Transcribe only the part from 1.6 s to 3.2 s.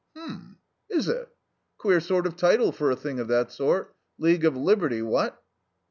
Queer sort of title for a thing